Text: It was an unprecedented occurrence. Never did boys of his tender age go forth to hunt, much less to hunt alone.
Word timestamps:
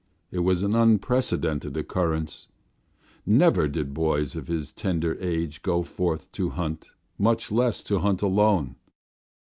It 0.31 0.39
was 0.39 0.63
an 0.63 0.73
unprecedented 0.75 1.77
occurrence. 1.77 2.47
Never 3.23 3.67
did 3.67 3.93
boys 3.93 4.35
of 4.35 4.47
his 4.47 4.71
tender 4.71 5.15
age 5.19 5.61
go 5.61 5.83
forth 5.83 6.31
to 6.31 6.49
hunt, 6.49 6.89
much 7.19 7.51
less 7.51 7.83
to 7.83 7.99
hunt 7.99 8.23
alone. 8.23 8.77